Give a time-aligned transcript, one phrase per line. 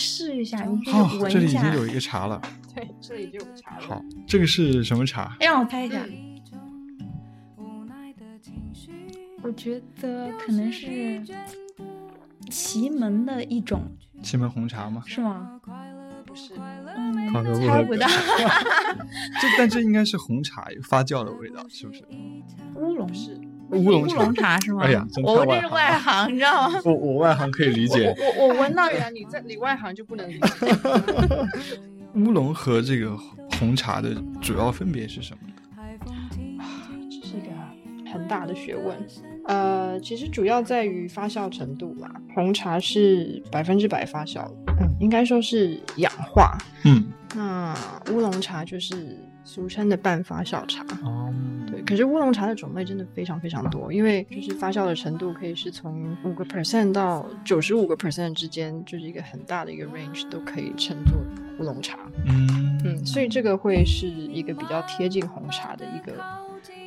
[0.00, 1.28] 试一下，你可，以闻一下。
[1.28, 2.40] 这里已经有一个茶了。
[2.74, 3.86] 对，这里就有茶了。
[3.86, 5.36] 好，这个是什么茶？
[5.40, 6.40] 让我猜一下，嗯
[9.42, 11.20] 我觉得可能是
[12.50, 13.82] 祁门的一种，
[14.22, 15.02] 祁门红茶吗？
[15.06, 15.60] 是吗？
[16.26, 18.06] 不是，猜不到。
[19.40, 22.04] 这但这应该是红茶发酵的味道，是不是？
[22.76, 23.40] 乌龙是
[23.72, 24.82] 乌龙乌龙茶是吗？
[24.84, 26.80] 哎呀我这是外行，你知道吗？
[26.84, 30.48] 我我外行可以理解，我我闻到对啊，你在你外行就不能理解。
[32.14, 33.16] 乌龙和这个
[33.58, 35.40] 红茶的主要分别是什么？
[37.08, 38.96] 这是一个很大的学问。
[39.46, 42.10] 呃，其实主要在于发酵程度啦。
[42.34, 46.56] 红茶是百分之百发酵的，嗯，应该说是氧化。
[46.84, 47.76] 嗯，那
[48.12, 49.16] 乌龙茶就是
[49.52, 50.86] 俗称的半发酵茶。
[51.02, 51.34] 哦，
[51.68, 61.18] 对，可是乌龙茶的种类真的非常非常多，因为就是发酵的程度可以是从五个 percent 到九十五个 percent 之间，就是一个很大的一个 range 都可以称作
[61.58, 61.98] 乌龙茶。
[62.26, 66.12] 嗯嗯，所以这个会是一个比较贴近红茶的一个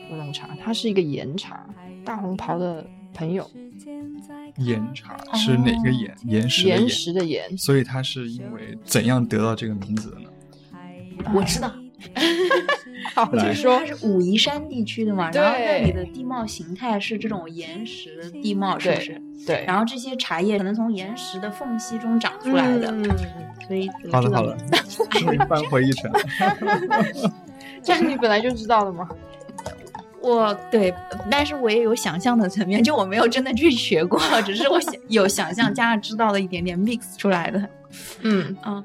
[0.09, 1.67] 乌龙茶，它是一个岩茶。
[2.05, 3.49] 大红袍的朋友，
[4.57, 6.15] 岩茶是哪个岩？
[6.25, 6.89] 岩石岩岩。
[6.89, 10.29] 石的岩，所以它是因为怎样得到这个名字的呢？
[11.33, 11.73] 我知道，
[13.13, 13.85] 好，来请说它。
[13.85, 19.21] 是武夷山地区的嘛，然后那里的地貌形态是这种岩石地貌，是不是？
[19.45, 23.03] 对，然后这些茶叶可能从岩石的缝隙中长出来的，嗯，
[23.67, 24.57] 所以有好了好了
[25.09, 26.19] 终于扳回一城了。
[27.83, 29.07] 这是你本来就知道的吗？
[30.21, 30.93] 我对，
[31.29, 37.69] 但是我也有想象的层面，就我没有真的去学过，只是我想有想象加上知道的一点点 mix 出来的。
[38.21, 38.81] 嗯，嗯，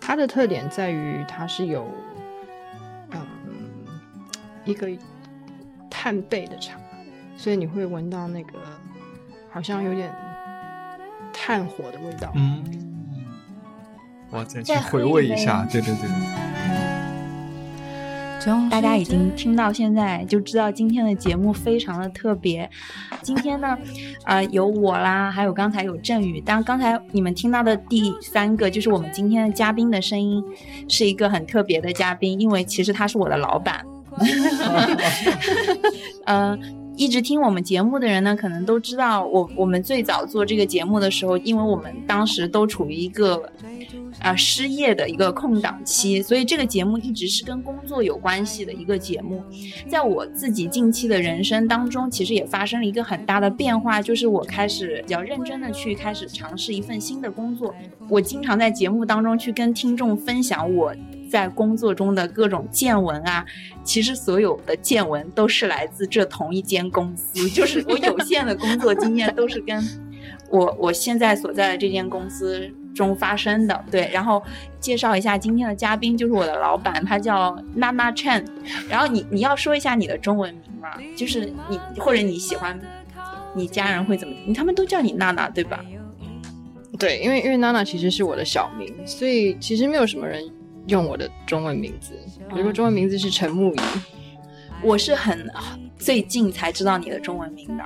[0.00, 2.07] 它的特点在于它是有，嗯，
[4.68, 4.86] 一个
[5.88, 6.74] 炭焙的茶，
[7.38, 8.58] 所以你会闻到那个
[9.50, 10.14] 好像有点
[11.32, 12.30] 炭火的味道。
[12.34, 12.62] 嗯，
[14.30, 15.66] 我再去回味一下。
[15.72, 16.08] 对对对，
[18.70, 22.68] 大家已经听到现在就知道今天的节目非常的特别。
[23.22, 23.76] 今天呢，
[24.24, 26.42] 呃，有我啦，还有刚才有振宇。
[26.42, 30.44] 当，刚才你们听到的第三个就是我们今天的嘉宾的声音，
[30.88, 33.82] 是一个很特别的嘉宾，因为其实他是我的老板。
[36.24, 36.58] 嗯、
[36.96, 43.50] 一直听我们节目的人呢，可能都知道我我们最早做这个节目的时候，因为我们当时都处于一个
[44.20, 49.40] 啊、失业的一个空档期，所以这个节目一直是跟工作有关系的一个节目。
[49.86, 57.72] 在我自己近期的人生当中，其实也发生了一个很大的变化，就是我开始比较认真的去开始尝试一份新的工作。
[58.08, 60.92] 我经常在节目当中去跟听众分享我
[61.28, 63.44] 在工作中的各种见闻啊，
[63.84, 69.82] 其实所有的见闻都是来自这同一间公司，就是我有限的工作经验都是跟
[70.50, 73.84] 我我现在所在的这间公司中发生的。
[73.90, 74.42] 对，然后
[74.80, 78.44] 介绍一下今天的嘉宾，就是我的老板，他叫娜娜 Chen。
[78.88, 80.88] 然后你你要说一下你的中文名吗？
[81.14, 82.78] 就是你或者你喜欢
[83.54, 84.34] 你家人会怎么？
[84.54, 85.84] 他们都叫你娜娜对吧？
[86.98, 90.42] 对，因为因为娜娜其实是我的小名，所以其实没有什么人
[90.88, 92.12] 用我的中文名字。
[92.50, 93.78] 比如说中文名字是陈木仪。
[94.80, 95.50] 我是很
[95.98, 97.84] 最近才知道你的中文名的，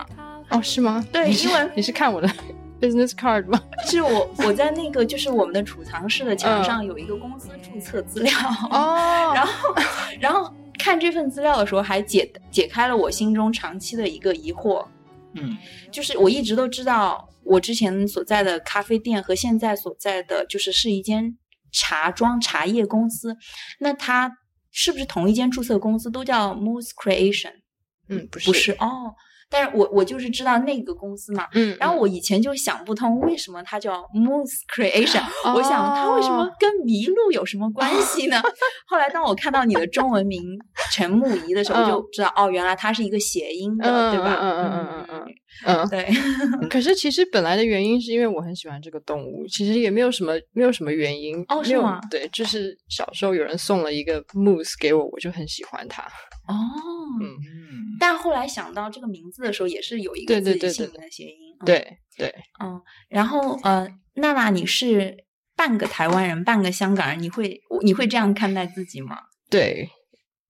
[0.50, 1.02] 哦，是吗？
[1.10, 2.28] 对因为你是看我的
[2.78, 3.58] business card 吗？
[3.86, 8.32] 是我我在那个就是我们的储藏室的墙上有一个公司注册资料，
[8.70, 9.74] 哦 然后
[10.20, 14.84] 然后看这份资料的时候还解解开了我心中长期的一个疑惑，
[15.32, 15.56] 嗯，
[15.90, 21.38] 就是我一直都知道我之前所在的咖啡店和现在所在的就是是一间
[21.72, 23.36] 茶庄茶叶公司，
[23.80, 24.30] 那它
[24.70, 27.52] 是不是同一间注册公司都叫 Moose Creation？
[28.08, 29.14] 嗯，不是，不是哦，
[29.48, 31.46] 但是我我就是知道那个公司嘛。
[31.52, 35.22] 嗯，然后我以前就想不通，为什么它叫 Moose Creation？
[35.54, 38.40] 我想它为什么哦跟麋鹿有什么关系呢？
[38.86, 40.42] 后来当我看到你的中文名
[40.90, 44.36] 陈木仪的时候，嗯就知道哦，原来它是一个谐音的，嗯对吧？
[44.40, 45.26] 嗯嗯嗯嗯嗯
[45.64, 46.08] 嗯，对，
[46.69, 56.02] 可是其实本来的原因是因为我很喜欢这个动物，其实也没有什么没有什么原因没有哦是吗对，就是小时候有人送了一个 moose 给我，我就很喜欢它。
[56.49, 56.54] 哦，
[57.20, 61.37] 嗯，嗯，但后来想到这个名字的时候，也是有一个自己姓对名的谐音。
[61.60, 65.16] 嗯，对对，嗯，然后呃，娜娜，你是
[65.56, 69.16] 半个台湾人，半个香港人，你会你会这样看待自己吗？
[69.49, 69.88] 对，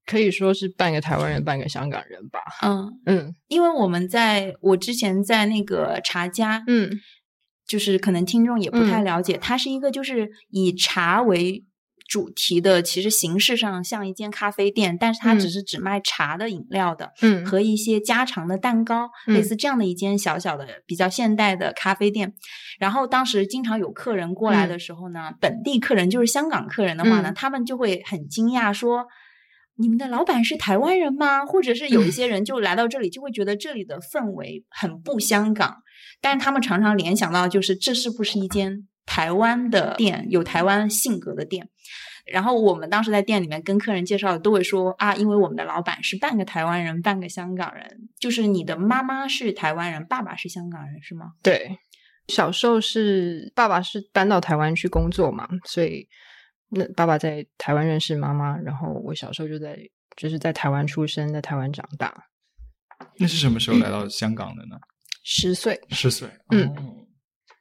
[0.05, 2.41] 可以说是半个台湾人，半个香港人吧。
[2.63, 6.91] 嗯，嗯因为我们在我之前在那个茶家，嗯
[7.67, 11.65] 就是可能听众也不太嗯了解，它是一个就是以茶为
[12.09, 22.35] 主题的，其实形式上像一间咖啡店，但是它只是只卖茶的饮料的，嗯和一些家常的蛋糕，嗯类似这样的一间小小的、比较现代的咖啡店。
[22.79, 29.07] 然后当时经常有客人过来的时候呢，本地客人就是香港客人的话呢，嗯他们就会很惊讶说。
[29.77, 31.45] 你们的老板是台湾人吗？
[31.45, 35.77] 或者是有一 些人就来到这里，就会觉得这里的氛围很不香港，
[36.21, 41.69] 但是他们常常联想到就是这是不是一间台湾的店，有台湾性格的店。
[42.25, 47.85] 然后我们当时在店里面跟客人介绍，都会说啊，因为我们的老板是半个台湾人，半个香港人。
[48.21, 51.33] 就是你的妈妈是台湾人，爸爸是香港人，是吗？
[51.43, 51.79] 对，
[52.29, 56.07] 小时候是爸爸是搬到台湾去工作嘛，所以
[56.75, 59.79] 那爸爸在台湾认识妈妈，然后我小时候就在
[60.17, 62.29] 就是在台湾出生，在台湾长大，
[63.19, 64.79] 那是什么时候来到香港的呢？
[65.23, 65.79] 十岁。
[65.91, 66.29] 十岁。
[66.49, 67.07] 嗯哦，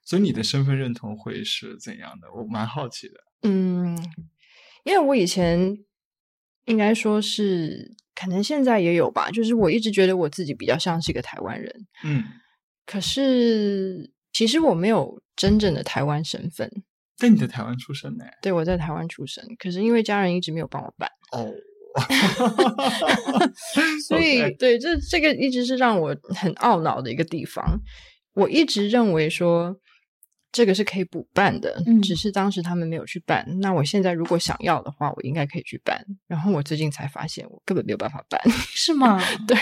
[0.06, 2.32] 所以你的身份认同会是怎样的？
[2.34, 3.16] 我蛮好奇的。
[3.44, 3.98] 嗯，
[4.86, 5.78] 因为我以前
[6.66, 12.24] 应该说是，可能现在也有吧，就是我一直觉得我自己比较像是一个台湾人，嗯，
[12.86, 16.72] 可是其实我没有真正的台湾身份。
[17.22, 18.26] 但你在台湾出生呢？
[18.42, 21.54] 对，我在台湾出生，可是因为家人一直没有帮我办，哦，
[24.08, 27.80] 所以对这这个一直是让我很懊恼的一个地方。
[28.34, 29.76] 我一直认为说
[30.54, 33.46] 这个是可以补办的，嗯只是当时他们没有去办。
[33.60, 36.02] 那我现在如果想要的话，我应该可以去办。
[36.28, 38.42] 然后我最近才发现，我根本没有办法办。
[38.72, 39.22] 是吗？
[39.46, 39.58] 对，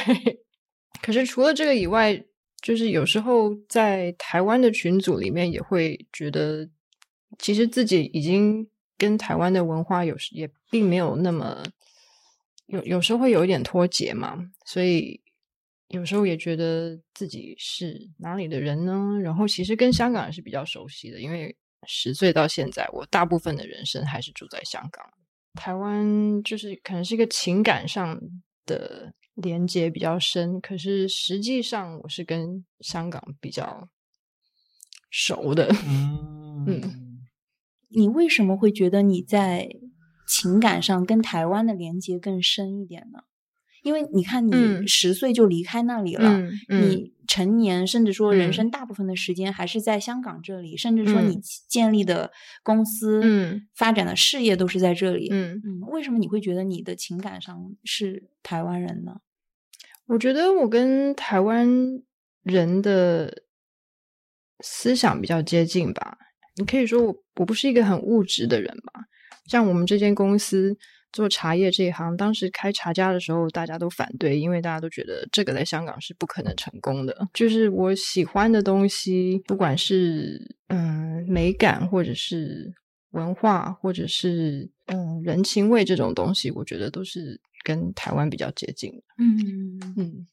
[1.01, 2.23] 可是除了这个以外，
[2.61, 6.69] 就是有时候在台湾的群组里面也会觉得，
[7.37, 8.67] 其实自己已经
[8.97, 11.63] 跟台湾的文化有时也并没有那么
[12.65, 15.21] 有有时候会有一点脱节嘛，所以
[15.87, 19.19] 有时候也觉得自己是哪里的人呢？
[19.21, 21.55] 然后其实跟香港人是比较熟悉的，因为
[21.87, 25.03] 十岁到现在，我大部分的人生还是住在香港。
[25.55, 28.19] 台湾就是可能是一个情感上
[28.65, 33.89] 的连接比较深，可是实际上我是跟香港比较
[35.09, 35.73] 熟的。
[35.87, 37.08] 嗯嗯
[37.89, 39.69] 你为什么会觉得你在
[40.27, 43.19] 情感上跟台湾的连接更深一点呢？
[43.81, 52.31] 因为你看，你嗯十岁就离开那里了，嗯嗯你成年甚至说人嗯生大部分的时间还是在香港这里，甚至说你嗯建立的
[52.61, 55.29] 公司、嗯发展的事业都是在这里。
[55.31, 59.21] 嗯，嗯，为什么你会觉得你的情感上是台湾人呢？
[60.07, 61.67] 我觉得我跟台湾
[62.43, 63.43] 人的
[64.59, 66.17] 思想比较接近吧。
[66.59, 69.01] 你可以说我我不是一个很物质的人吧。
[69.47, 70.77] 像我们这间公司
[71.11, 77.27] 做茶叶这一行，当时开茶家的时候，大家都反对，因为大家都觉得这个在香港是不可能成功的。
[77.33, 82.71] 就是我喜欢的东西，不管是嗯美感，或者是
[83.11, 89.01] 文化，或者是嗯人情味这种东西，我觉得都是跟台湾比较接近的。
[89.17, 90.27] 嗯嗯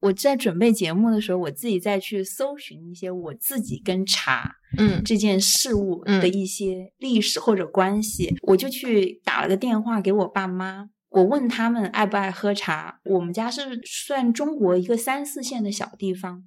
[0.00, 13.00] 我在准备节目的时候，我自己再去搜寻一些我自己跟茶嗯这件事物嗯的一些历史或者关系，我就去打了个电话给我爸妈，我问他们爱不爱喝茶。
[13.04, 16.44] 我们家是算中国一个三四线的小地方，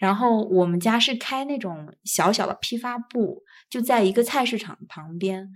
[0.00, 5.48] 然后我们家是开那种小小的批发部，就在一个菜市场旁边。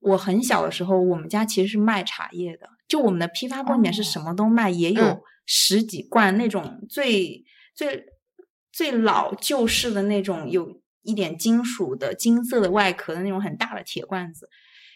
[0.00, 7.44] 我很小的时候，我们家其实是卖茶叶的，就我们的批发部里面是什么都卖，也有嗯十几罐那种最
[7.74, 8.06] 最
[8.70, 14.48] 最老旧式的那种，有一点金属的金色的外壳的那种很大的铁罐子，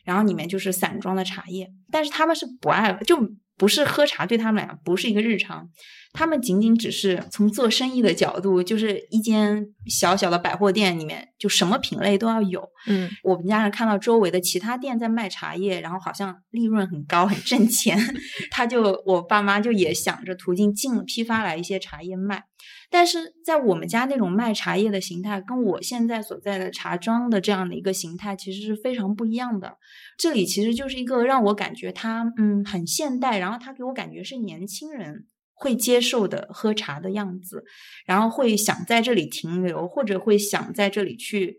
[0.05, 3.17] 然后里面就是散装的茶叶，但是他们是不爱，就
[3.57, 5.69] 不是喝茶对他们来讲不是一个日常，
[6.13, 17.99] 他们仅仅只是从做生意的角度，就是一间小小的百货店里面就什么品类都要有，嗯我们家人看到周围的其他店在卖茶叶，然后好像利润很高，很挣钱，
[18.51, 22.45] 他就我爸妈就也想着途径进批发来一些茶叶卖。
[22.91, 29.77] 但是在我们家那种卖茶叶的形态，跟我现在所在的茶庄的这样的一个形态，其实是非常不一样的。
[30.17, 37.65] 这里其实就是一个让我感觉它嗯很现代，然后它给我感觉是年轻人会接受的喝茶的样子，
[38.07, 41.59] 然后会想在这里停留，或者会想在这里去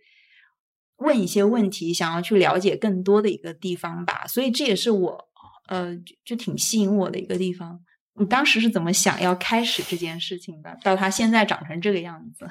[0.98, 4.25] 问一些问题，想要去了解更多的一个地方吧。
[4.27, 5.25] 所以这也是我
[5.67, 7.81] 呃就就挺吸引我的一个地方。
[8.19, 10.77] 你当时是怎么想要开始这件事情的？
[10.83, 12.47] 到他现在长成这个样子，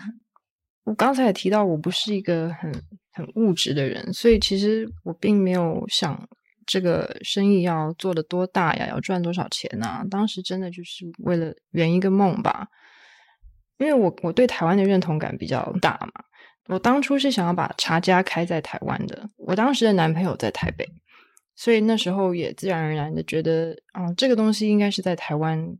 [0.84, 2.72] 我刚才也提到，我不是一个很
[3.12, 6.28] 很物质的人，所以其实我并没有想
[6.64, 10.04] 这个生意要做的多大呀，要赚多少钱啊。
[10.08, 12.68] 当时真的就是为了圆一个梦吧，
[13.78, 16.22] 因为我我对台湾的认同感比较大嘛。
[16.68, 20.84] 我当初是想要把茶家开在台湾的，我当时的男朋友在台北，
[21.56, 25.76] 所以那时候也自然而然的觉得，哦，这个东西应该是在台湾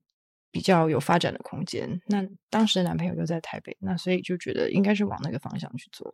[0.50, 2.00] 比较有发展的空间。
[2.06, 6.12] 那当时的男朋友又在台北，那所以就觉得应该是往那个方向去做。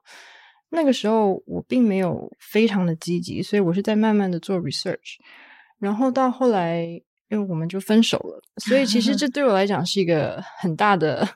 [0.68, 5.16] 那个时候我并没有非常的积极，所以我是在慢慢的做 research。
[5.78, 6.82] 然后到后来，
[7.28, 11.28] 因为我们就分手了，所以其实这 对我来讲是一个很大的，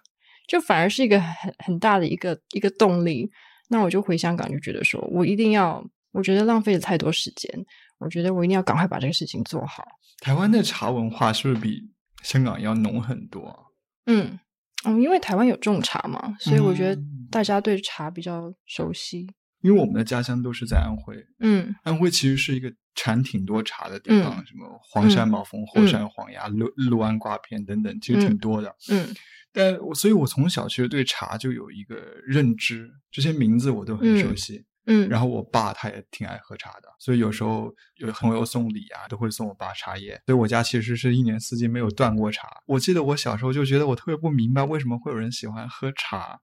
[0.48, 3.30] 就反而是一个很很大的一个一个动力。
[3.68, 7.66] 那我就回香港，就觉得说我一定要，我觉得浪费了太多时间，
[7.98, 9.84] 我觉得我一定要赶快把这个事情做好。
[10.20, 11.90] 台湾的茶文化是不是比
[12.22, 13.72] 香港要浓很多？
[14.06, 14.38] 嗯
[14.84, 19.26] 嗯，因为台湾有种茶嘛，所以我觉得嗯大家对茶比较熟悉。
[19.62, 28.74] 因为我们的家乡都是在安徽，嗯安徽其实是一个产挺多茶的地方，嗯什么黄山毛峰、后山黄芽、六六安瓜片等等，其实挺多的。
[28.90, 29.08] 嗯
[29.52, 34.66] 但我所以，我从小其实对茶就有一个认知，这些名字我都很熟悉。
[34.86, 40.20] 嗯，然后我爸他也挺爱喝茶的，所以有时候有朋友送礼啊，都会送我爸茶叶。
[40.26, 42.48] 所以我家其实是一年四季没有断过茶。
[42.66, 46.38] 我记得我小时候就觉得我特别不明白为什么会有人喜欢喝茶，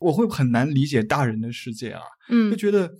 [0.00, 2.50] 我会很难理解大人的世界啊，嗯。
[2.50, 2.90] 就嗯觉得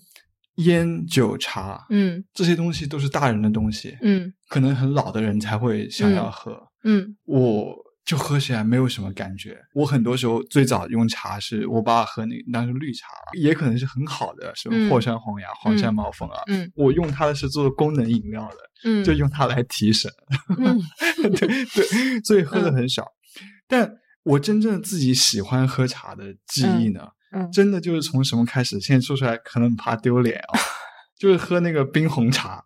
[0.56, 2.24] 烟酒茶，嗯。
[2.32, 4.32] 这些东西都是大人的东西，嗯。
[4.48, 6.58] 可能很老的人才会想要喝。
[6.84, 7.16] 嗯。
[7.24, 7.76] 我
[8.10, 9.56] 就喝起来没有什么感觉。
[9.72, 13.06] 我很多时候最早用茶是我爸喝那个当时绿茶，
[13.38, 16.42] 也可能是很好的，什么嗯霍山黄芽、黄山毛峰啊。
[16.48, 20.10] 嗯我用它的是做功能饮料的，嗯，就用它来提神。
[20.58, 20.76] 嗯
[21.22, 23.06] 对对， 所以喝的很少。
[23.68, 23.88] 但
[24.24, 28.80] 我真正自己喜欢喝茶的记忆呢，嗯真的就是从什么开始？
[28.80, 30.58] 现在说出来可能怕丢脸啊、
[31.16, 32.64] 就是喝那个冰红茶。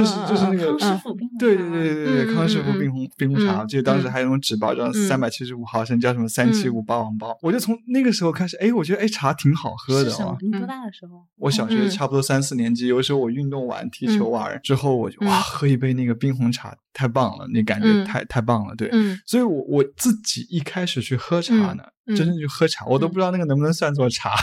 [0.00, 2.78] 嗯，就是就是那个康师傅冰红对茶对对对对康师傅嗯。
[2.78, 4.10] 冰红冰红茶，记得当时嗯。
[4.10, 5.08] 还有那种纸包装，嗯。
[5.08, 7.36] 三百七十五毫升，叫什么三七五霸王包。
[7.42, 10.12] 我就从那个时候开始，哎，我觉得哎茶挺好喝的哦。？
[10.12, 11.26] 是什么你多大的时候？
[11.36, 11.90] 我小学嗯。
[11.90, 15.28] 差不多三四年级，有时候我运动完踢球完之后，我就嗯。
[15.28, 18.04] 哇，喝一杯那个冰红茶，太棒了，那感觉嗯。
[18.04, 18.88] 太太棒了，对。
[18.92, 19.18] 嗯。
[19.26, 21.82] 所以我我自己一开始去喝茶呢，
[22.16, 24.34] 真正去喝茶，我都不知道那个能不能算作茶，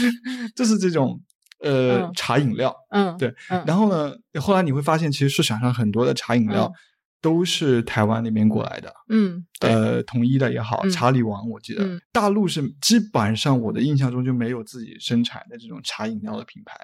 [0.54, 1.20] 就是这种
[1.62, 2.74] 呃嗯茶饮料。
[2.90, 6.74] 嗯，对嗯，然后呢，后来你会发现，其实市场上很多的茶饮料嗯
[7.22, 16.74] 都是台湾那边过来的，嗯呃，统一的也好，嗯茶里王我记得，嗯大陆是基本上我的印象中就没有自己生产的这种茶饮料的品牌，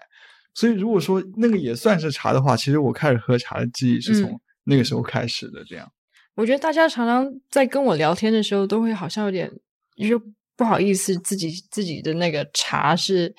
[0.52, 5.90] 所以如果说那个也算是茶的话，其实我开始喝茶的记忆是从嗯那个时候开始的，这样。
[6.34, 9.50] 我觉得大家常常在跟我聊天的时候，都会好像有点
[9.96, 10.20] 就
[10.54, 13.34] 不好意思，自己自己的那个茶是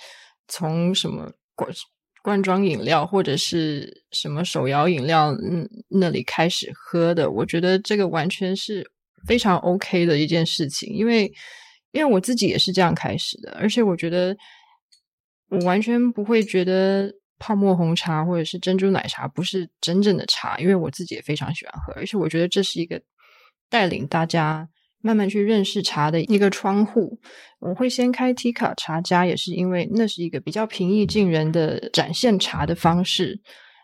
[0.48, 1.70] 从什么罐
[2.24, 7.30] 罐装饮料或者是什么手摇饮料嗯那里开始喝的。
[7.32, 8.90] 我觉得这个完全是
[9.26, 11.32] 非常 OK 的一件事情，因为
[11.92, 14.36] 因为我自己也是这样开始的，而且我觉得
[15.50, 23.02] 我完全不会觉得泡沫红茶或者是珍珠奶茶不是真正的茶，因为我自己也非常喜欢喝，而且我觉得这是一个
[23.70, 24.68] 带领大家
[25.08, 27.18] 慢慢去认识茶的一个窗户。
[27.60, 33.40] 我会先开 T 卡茶家，也是因为那是一个比较平易近人的展现茶的方式。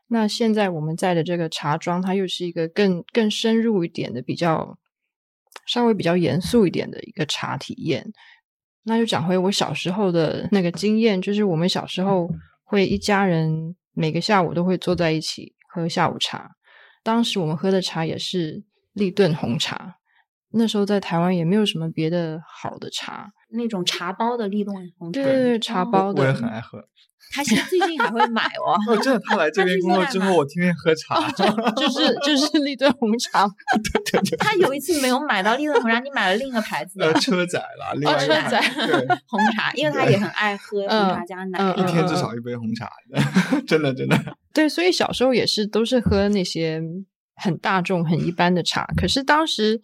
[0.10, 4.78] 那现在我们在的这个茶庄，它又是一个更更深入一点的、比较
[5.66, 8.06] 稍微比较严肃一点的一个茶体验。
[8.84, 12.30] 那就讲回我小时候的那个经验，就是我们小时候
[12.66, 16.52] 会一家人每个下午都会坐在一起喝下午茶。
[17.02, 18.62] 当时我们喝的茶也是
[18.92, 19.96] 立顿红茶，
[20.54, 23.30] 那时候在台湾也没有什么别的好的茶。
[23.56, 26.84] 那种茶包的立顿红茶，对对对，茶包的，我也很爱喝。
[27.32, 28.76] 他现在最近还会买哦。
[28.88, 31.20] 哦，真的，他来这边工作之后，我天天喝茶。
[31.32, 33.48] 就是就是立顿红茶。
[33.94, 41.60] 对对对，他有一次没有买到立顿红茶，你买了另一个牌子的呃，车载了， 另哦外一个车载对， 红茶，因为他也很爱喝红茶加奶。
[41.60, 42.90] 嗯一天至少一杯红茶，
[43.66, 44.18] 真的真的。
[44.54, 46.82] 对，所以小时候也是都是喝那些
[47.36, 48.86] 很大众、很一般的茶。
[48.98, 49.82] 可是当时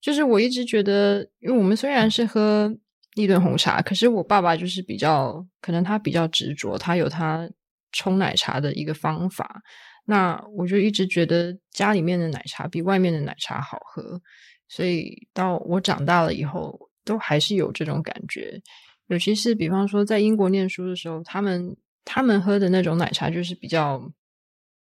[0.00, 2.72] 就是我一直觉得，因为我们虽然是喝
[3.14, 7.50] 立顿红茶，可是我爸爸就是比较，可能他比较执着，他有他
[7.92, 9.62] 冲奶茶的一个方法。
[10.04, 14.20] 那我就一直觉得家里面的奶茶比外面的奶茶好喝，
[14.68, 18.62] 所以到我长大了以后，都还是有这种感觉。
[19.08, 24.10] 尤其是比方说在英国念书的时候，他们他们喝的那种奶茶就是比较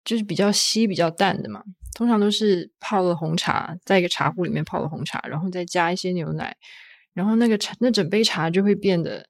[0.03, 1.63] 就是比较稀、比较淡的嘛，
[1.93, 6.55] 通常都是泡了红茶，在一个茶壶里面泡了红茶，然后再加一些牛奶，
[7.13, 9.27] 然后那个茶那整杯茶就会变得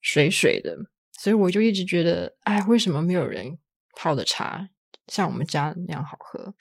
[0.00, 0.76] 水水的。
[1.12, 3.58] 所以我就一直觉得，哎，为什么没有人
[3.96, 4.68] 泡的茶
[5.06, 6.54] 像我们家那样好喝？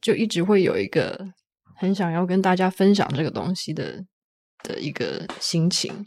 [0.00, 1.28] 就一直会有一个
[1.76, 4.04] 很想要跟大家分享这个东西的
[4.62, 6.06] 的一个心情。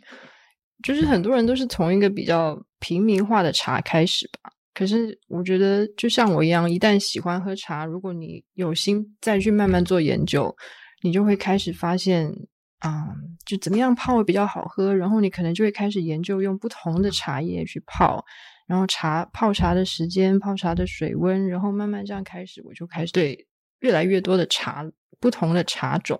[0.81, 10.55] 就是很多人都是从一个比较平民化的茶开始吧，可是我觉得，就像我一样，一旦喜欢喝茶，如果你有心再去慢慢做研究，
[11.03, 12.33] 你就会开始发现，
[12.79, 13.09] 啊、
[13.45, 18.23] 就怎么样泡会比较好喝，然后你可能就会开始研究用不同的茶叶去泡，
[18.67, 23.45] 然后茶泡茶的时间、泡茶的水温，然后慢慢这样开始，我就开始对
[23.81, 26.17] 越来越多的茶、不同的茶种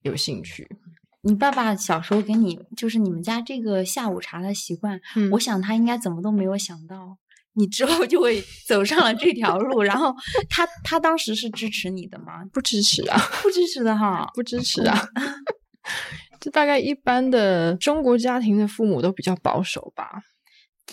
[0.00, 0.66] 有兴趣。
[1.20, 7.18] 你爸爸小时候给你就是你们家这个下午茶的习惯，嗯我想他应该怎么都没有想到，
[7.56, 9.82] 你之后就会走上了这条路。
[9.82, 10.14] 然后
[10.48, 12.44] 他他当时是支持你的吗？
[12.52, 13.18] 不支持啊。
[13.42, 14.30] 不支持的哈。
[14.34, 14.96] 不支持啊。
[16.40, 20.22] 这大概一般的中国家庭的父母都比较保守吧。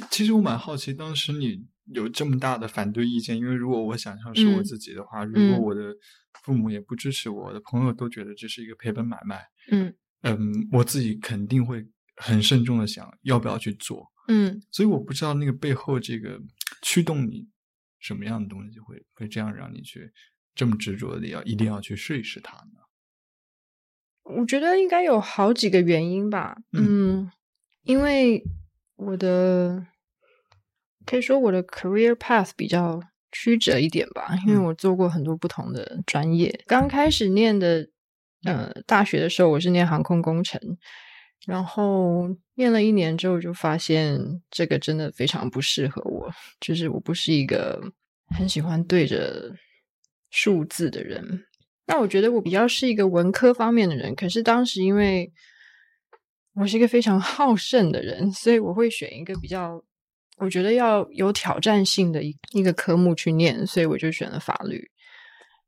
[0.10, 1.60] 其实我蛮好奇，当时你
[1.93, 5.93] 有这么大的反对意见，因为如果我想象是我嗯自己的话，如嗯果我的
[6.43, 9.93] 父母也不支持我，我的朋友都觉得这是一个赔本买卖，嗯
[10.24, 14.12] 嗯，我自己肯定会很慎重的想要不要去做。
[14.27, 16.39] 嗯，所以我不知道那个背后这个
[16.82, 17.50] 驱动你
[18.00, 20.12] 什么样的东西会会这样让你去
[20.55, 22.79] 这么执着的要一定要去试一试它呢？
[24.24, 26.58] 我觉得应该有好几个原因吧。
[26.72, 27.29] 嗯，
[27.84, 28.41] 因为
[28.96, 29.86] 我的
[31.05, 33.01] 可以说我的 career path 比较
[33.34, 36.63] 曲折一点吧，因为嗯我做过很多不同的专业。
[36.65, 37.89] 刚开始念的
[38.46, 40.62] 呃大学的时候，我是念航空工程，
[41.46, 47.82] 然后念了一年之后，就发现这个真的非常不适合我，就是我不是一个
[48.36, 49.54] 很喜欢对着
[50.30, 51.46] 数字的人。
[51.86, 55.32] 那我觉得我比较是一个文科方面的人，可是当时因为
[56.56, 59.84] 我是一个非常好胜的人，所以我会选一个比较
[60.38, 64.90] 我觉得要有挑战性的一一个科目去念，所以我就选了法律。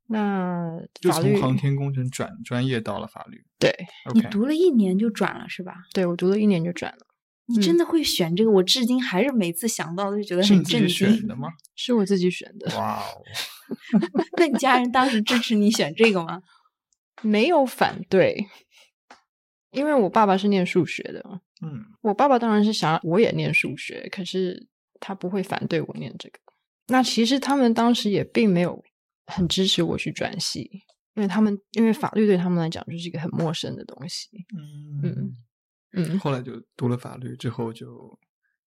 [0.08, 3.44] 那就从航天工程转专业到了法律。
[3.58, 3.74] 对
[4.14, 5.74] 你读了一年就转了是吧？
[5.92, 7.06] 对，我读了一年就转了，
[7.48, 8.50] 嗯你真的会选这个？
[8.50, 11.26] 我至今还是每次想到都觉得是你很震自己选惊。
[11.26, 11.48] 的吗？
[11.74, 13.22] 是我自己选的，哇哦
[14.38, 16.42] 那你家人当时支持你选这个吗？
[17.22, 18.46] 没有反对，
[19.70, 21.24] 因为我爸爸是念数学的，
[21.62, 24.68] 嗯，我爸爸当然是想要我也念数学，可是
[25.00, 26.38] 他不会反对我念这个。
[26.88, 28.84] 那其实他们当时也并没有
[29.26, 30.70] 很支持我去转系，
[31.14, 34.28] 因为他们因为法律对他们来讲就是一个很陌生的东西。
[34.56, 35.36] 嗯
[35.92, 38.18] 嗯，后来就读了法律，之后就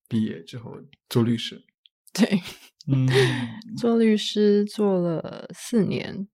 [0.08, 0.76] 毕业之后
[1.10, 1.64] 做律师。
[2.12, 2.42] 对，
[2.88, 3.08] 嗯，
[3.78, 6.28] 做律师做了四年，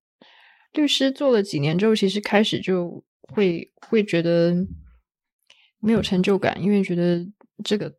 [0.71, 4.55] 律师做了几年之后，其实开始就会会觉得
[5.79, 7.27] 没有成就感，因为觉得
[7.63, 7.93] 这个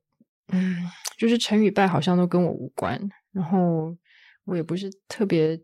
[0.48, 0.76] 嗯，
[1.18, 2.98] 就是成与败好像都跟我无关，
[3.32, 3.94] 然后
[4.44, 5.60] 我也不是特别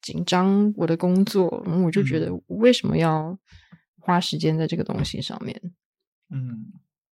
[0.00, 3.38] 紧张我的工作，然后我就觉得为什么要
[3.98, 5.60] 花时间在这个东西上面？
[6.30, 6.72] 嗯，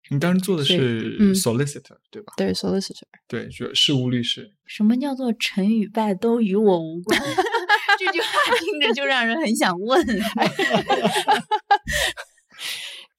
[0.10, 2.34] 你当时做的是嗯 solicitor、对吧？
[2.36, 4.56] 对，solicitor，对，就事务律师。
[4.66, 7.20] 什么叫做成与败都与我无关？
[8.00, 8.28] 这句话
[8.60, 10.06] 听着就让人很想问。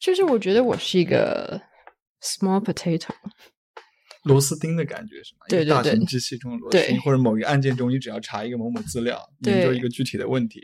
[0.00, 1.62] 就是我觉得我是一个
[2.20, 3.14] small potato。
[4.24, 5.46] 螺丝钉的感觉是吗？
[5.48, 10.60] 对大对对大型机器中的螺丝钉，或者某一个案件中，你只要查一个某某资料，研究一个具体的问题，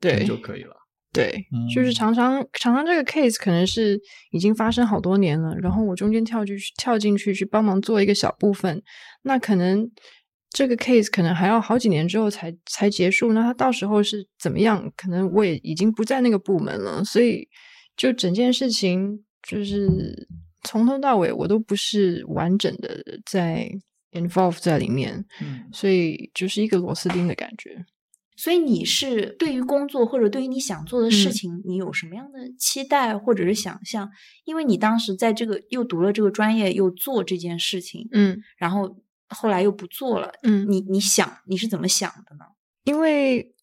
[0.00, 0.74] 对就可以了。
[1.12, 3.98] 对，就是嗯常常常常这个 case 可能是
[4.32, 8.82] 已经发生好多年了，然后我中间跳进去跳进去去帮忙做一个小部分，
[9.22, 9.90] 那可能
[10.50, 14.92] 这个 case 可能还要好几年之后才才结束，那他到时候是怎么样？
[14.94, 17.48] 可能我也已经不在那个部门了，所以
[17.96, 19.88] 就整件事情就是
[20.66, 23.70] 从头到尾我都不是完整的在
[24.12, 27.86] involve 在里面，嗯所以就是一个螺丝钉的感觉。
[28.38, 34.10] 所以你是对于工作或者对于你想做的事嗯情，你有什么样的期待或者是想象？
[34.44, 38.98] 因为你当时在这个又读了这个专业，又做这件事情，嗯然后
[39.28, 42.44] 后来又不做了，嗯，你你想你是怎么想的呢？
[42.84, 43.54] 因为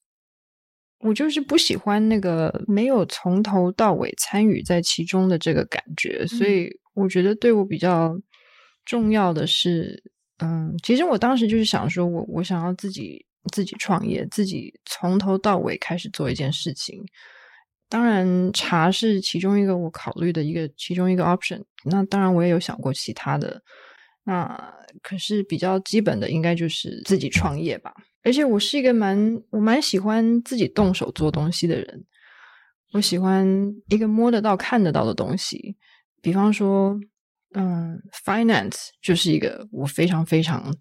[1.04, 8.18] 我就是不喜欢那个没有从头到尾参与在其中的这个感觉，所以我觉得对我比较
[8.86, 10.02] 重要的是，
[10.40, 17.04] 嗯，其实我当时就是想说我我想要自己自己创业，自己从头到尾开始做一件事情。
[17.90, 21.62] 当然，茶是其中一个我考虑的一个其中一个 option。
[21.86, 23.62] 那当然，我也有想过其他的。
[24.26, 27.94] 那可是比较基本的，应该就是自己创业吧。
[28.24, 32.06] 而且我是一个蛮我蛮喜欢自己动手做东西的人。
[32.94, 33.46] 我喜欢
[33.90, 35.76] 一个摸得到、看得到的东西，
[36.22, 36.96] 比方说，
[37.56, 40.74] 嗯，finance 就是一个我非常非常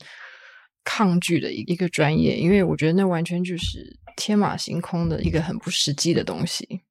[0.85, 6.83] 抗拒的一一个专业，因为我觉得那完全就是天马行空的一个很不实际的东西。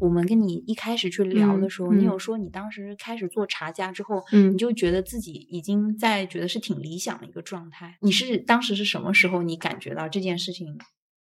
[0.00, 7.96] 我们跟你一开始去聊的嗯时候，你嗯有说你当时开始做茶家之后，嗯你就觉得自己已经在觉得是挺理想的一个状态。
[8.00, 10.78] 你是当时是什么时候你感觉到这件事情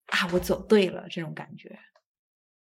[0.08, 1.80] 啊，我走对了这种感觉？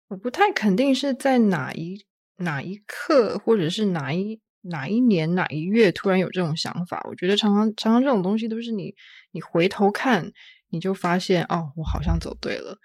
[0.09, 2.05] 我不太肯定是在哪一
[2.37, 7.05] 哪一刻，或者是哪一哪一年哪一月突然有这种想法。
[7.09, 8.95] 我觉得常常常常这种东西都是你
[9.33, 10.33] 你回头看，
[10.71, 12.79] 你就发现哦，我好像走对了。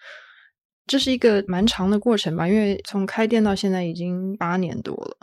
[0.91, 5.15] 这是一个蛮长的过程吧，因为从开店到现在已经八年多了，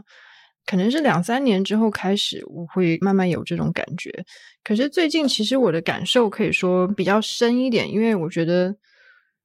[0.64, 4.10] 可能是两三年之后开始，我会慢慢有这种感觉。
[4.64, 8.74] 可是最近其实我的感受可以说比较深一点，因为我觉得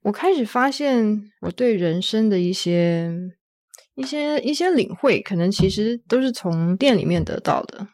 [0.04, 3.12] 我开始发现我对人生的一些
[3.96, 7.86] 一些一些领会，可能其实都是从店里面得到的。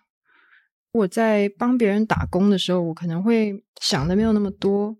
[0.91, 4.95] 我在帮别人打工的时候，我可能会想的没有那么多，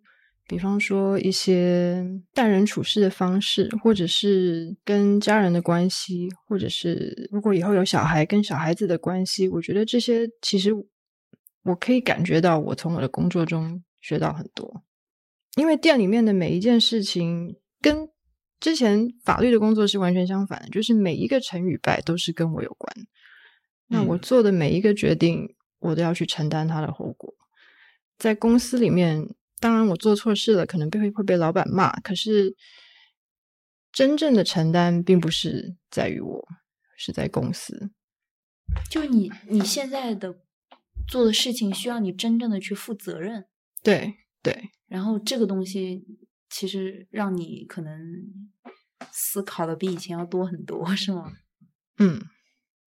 [0.50, 10.72] 比方说一些待人处事的方式，或者是跟家人的关系，或者是如果以后有小孩跟小孩子的关系，我觉得这些其实
[11.62, 14.84] 我可以感觉到，我从我的工作中学到很多。
[15.56, 18.10] 因为店里面的每一件事情跟
[18.60, 22.92] 之前法律的工作是完全相反的，就是每一个成与败都是跟我有关。
[23.88, 27.36] 那我嗯做的每一个决定，我都要去承担它的后果。
[28.18, 29.30] 在公司里面，
[29.60, 32.56] 当然我做错事了，可能被会被老板骂，可是
[33.92, 36.48] 真正的承担并不是在于我，
[36.98, 37.92] 是在公司。
[38.90, 40.40] 就是你你现在的
[41.08, 43.46] 做的事情需要你真正的去负责任，
[43.84, 46.06] 对对，然后这个东西
[46.50, 48.00] 其实让你可能
[49.12, 51.34] 思考的比以前要多很多，是吗？
[51.98, 52.22] 嗯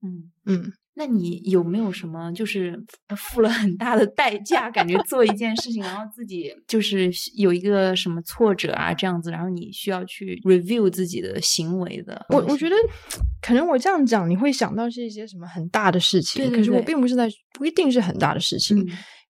[0.03, 0.33] 嗯。
[0.45, 0.73] 嗯。
[0.95, 2.79] 那你有没有什么就是
[3.17, 12.27] 付了很大的代价，感觉做一件事情，然后自己就是有一个什么挫折啊这样子，然后你需要去 review 自己的行为的？
[12.29, 12.77] 我我觉得
[13.41, 18.89] 可能我这样讲，你会想到是一些什么很大的事情，对对可是我并不是在，不一定是很大的事情，嗯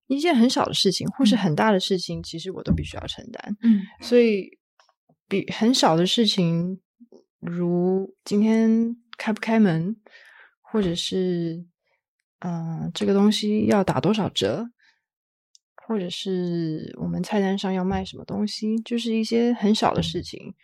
[0.08, 3.56] 一件很小的事情或是嗯很大的事情，其实我都必须要承担。
[3.62, 4.58] 嗯所以，
[5.26, 6.80] 比很小的事情，
[7.40, 9.96] 如今天开不开门，
[10.72, 11.62] 或者是
[12.40, 14.66] 嗯、呃这个东西要打多少折，
[15.86, 20.54] 或者是我们菜单上要卖什么东西，就是一些很小的事情。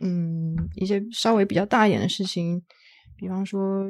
[0.00, 2.62] 嗯，一些稍微比较大一点的事情，
[3.16, 3.86] 比方说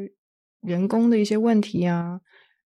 [0.60, 2.20] 员工的一些问题啊，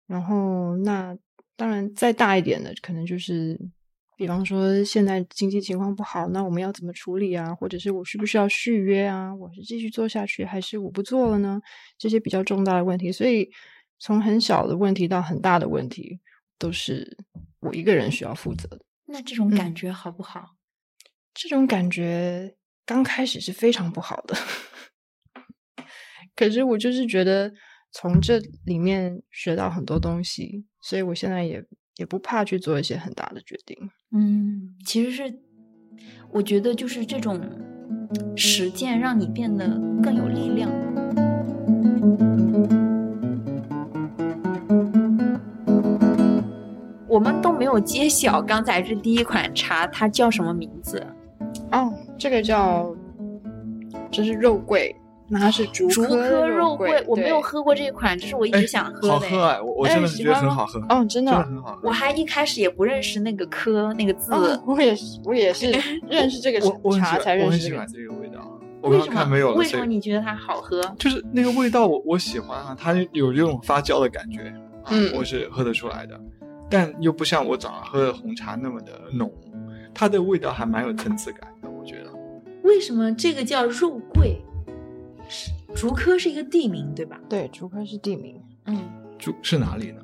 [0.07, 1.15] 然后那
[1.55, 3.59] 当然再大一点的，可能就是
[4.17, 7.53] 比方说现在经济情况不好，那我们要怎么处理啊？
[7.53, 9.33] 或者是我需不需要续约啊？
[9.35, 11.61] 我是继续做下去，还是我不做了呢？
[11.99, 13.47] 这些比较重大的问题，所以
[13.99, 16.19] 从很小的问题到很大的问题，
[16.57, 17.15] 都是
[17.59, 18.81] 我一个人需要负责的。
[19.05, 20.55] 那这种嗯感觉好不好？
[21.35, 22.55] 这种感觉
[22.87, 24.35] 刚开始是非常不好的，
[26.35, 27.53] 可是我就是觉得
[27.91, 31.63] 从这里面学到很多东西，所以我现在也
[31.97, 33.77] 也不怕去做一些很大的决定。
[34.11, 35.39] 嗯，其实是
[36.31, 37.39] 我觉得就是这种
[38.35, 39.67] 实践让你变得
[40.01, 40.71] 更有力量。
[47.09, 51.03] 我们都没有揭晓刚才这第一款茶它叫什么名字？
[51.71, 52.95] 哦，这个叫
[54.11, 54.95] 这是肉桂，
[55.29, 59.13] 那它是竹竹科肉桂桂，，我没有喝过这款，这是我一哎直想喝的。
[59.13, 59.61] 好喝哎！
[59.61, 61.87] 我我真的是觉得很好喝哦真的真的很好喝。
[61.87, 65.69] 我还一开始也不认识那个科那个字，哦，我也是，我也是
[66.09, 66.59] 认识这个
[66.99, 67.93] 茶才认我很识这个字。
[67.93, 68.59] 喜欢这个味道。
[68.79, 70.81] 我为什么刚刚看没有了，为什么你觉得它好喝？
[70.97, 74.43] 就是那个味道我，我喜欢啊，它有这种发酵的感觉，
[74.83, 76.17] 啊、嗯我是喝得出来的，
[76.69, 79.29] 但又不像我早上喝的红茶那么的浓，
[79.93, 82.11] 它的味道还蛮有层次感的，我觉得。
[82.63, 84.39] 为什么这个叫肉桂？
[85.29, 87.19] 是竹科是一个地名，对吧？
[87.29, 90.03] 对，竹科是地名，嗯，竹是哪里呢？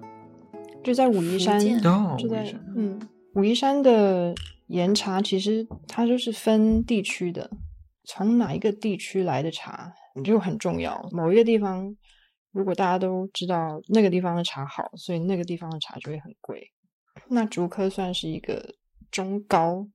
[0.83, 1.59] 就在武夷山。
[1.59, 4.36] 福建哦，就在武夷山嗯，武夷山的
[4.67, 7.49] 岩茶其实它就是分地区的，
[8.03, 11.07] 从哪一个地区来的茶就很重要。
[11.12, 11.95] 某一个地方，
[12.51, 16.71] 如果大家都知道那个地方的茶好，所以那个地方的茶就会很贵。
[17.29, 18.75] 那竹科算是一个
[19.09, 19.88] 中高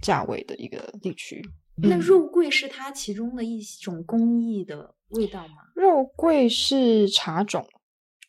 [0.00, 1.44] 价位的一个地区。
[1.82, 5.54] 嗯那肉桂是它其中的一种工艺的味道吗？
[5.74, 7.68] 肉桂是茶种，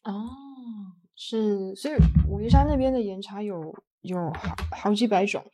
[0.03, 0.29] 哦，
[1.15, 1.95] 是，所以
[2.29, 5.49] 武夷山那边的岩茶有有好好几百种，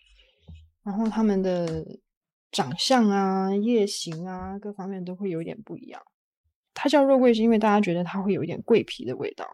[0.83, 1.99] 然后它们的
[2.51, 6.01] 长相啊、叶形啊各方面都会有一点不一样。
[6.73, 9.47] 它叫肉桂，是因为大家觉得它会有一点桂皮的味道，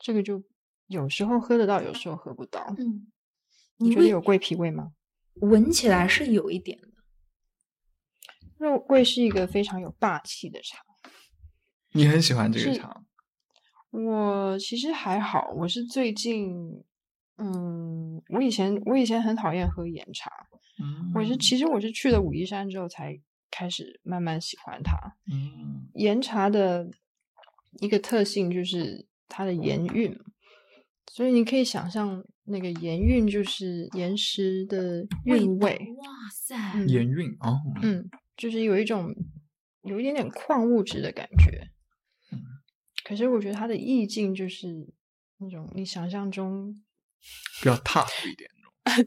[0.00, 0.42] 这个就
[0.88, 2.74] 有时候喝得到，有时候喝不到。
[2.76, 3.06] 嗯，
[3.78, 4.92] 你觉得有桂皮味吗？
[5.36, 6.88] 闻起来是有一点的。
[8.62, 10.78] 肉桂是一个非常有霸气的茶。
[11.92, 13.02] 你很喜欢这个茶？
[13.90, 16.82] 我其实还好，我是最近，
[17.36, 20.30] 嗯，我以前我以前很讨厌喝岩茶，
[20.80, 23.20] 嗯我是其实我是去了武夷山之后才
[23.50, 24.96] 开始慢慢喜欢它。
[25.30, 26.88] 嗯岩茶的
[27.80, 30.18] 一个特性就是它的岩韵，
[31.10, 39.14] 所以你可以想象那个岩韵就是岩石的韵味，哇塞，嗯盐韵哦，嗯，就是有一种
[39.82, 41.68] 有一点点矿物质的感觉。
[42.32, 42.38] 嗯
[43.04, 44.68] 可是我觉得它的意境就是
[45.38, 46.72] 那种你想象中，
[47.60, 48.48] 比较 tough 一点。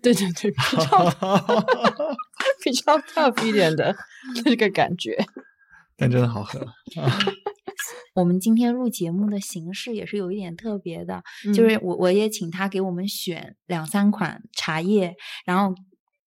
[0.01, 1.11] 对对对，比较
[2.63, 3.95] 比较 tough 一点的
[4.43, 5.17] 这个感觉。
[5.95, 6.59] 但真的好喝。
[8.15, 15.73] 我们今天录节目的形式也是有一点特别的，就是我我也请他给我们选两三款茶叶，然后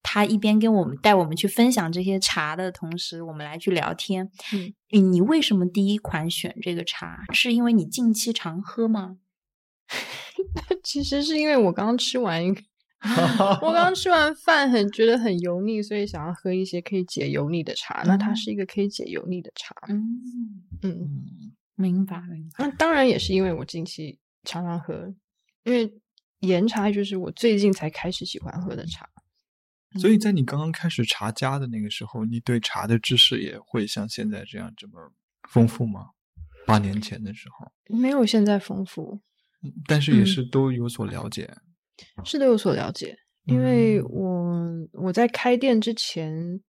[0.02, 4.30] 他一边跟我们带我们去分享这些茶的同时，我们来去聊天。
[4.54, 7.24] 嗯你你为什么第一款选这个茶？
[7.34, 9.18] 是因为你近期常喝吗？
[10.82, 12.62] 其实是因为我刚刚吃完一个，
[13.60, 18.02] 我刚刚 吃完饭很觉得很油腻，所以想要喝一些可以解油腻的茶。
[18.06, 19.74] 那它嗯是一个可以解油腻的茶。
[19.88, 20.22] 嗯，
[20.82, 22.64] 嗯，嗯明白明白。
[22.64, 25.14] 那当然也是因为我近期常常喝，
[25.64, 25.92] 因为
[26.40, 29.08] 岩茶就是我最近才开始喜欢喝的茶。
[29.98, 35.12] 所以在你刚刚开始茶家的那个时候，你对茶的知识也会像现在这样这么
[35.48, 36.10] 丰富吗？
[36.66, 39.20] 八年前的时候，没有现在丰富，
[39.62, 41.50] 嗯但是也嗯是都有所了解。
[42.24, 43.16] 是都有所了解。
[43.44, 44.04] 因为嗯
[44.92, 46.60] 我我在开店之前，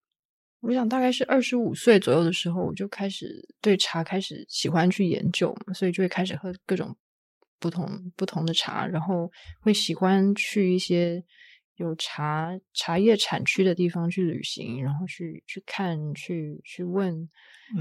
[0.62, 6.96] 我想大概是二十五岁左右的时候，我就开始对茶开始喜欢去研究嘛，所以就会开始喝各种
[7.60, 9.30] 不同不同的茶，然后
[9.60, 11.22] 会喜欢去一些
[11.80, 17.28] 有茶茶叶产区的地方去旅行，然后去去看、去去问，